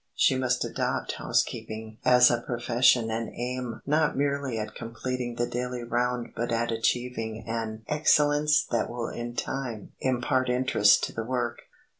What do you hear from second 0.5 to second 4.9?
adopt housekeeping as a profession and aim not merely at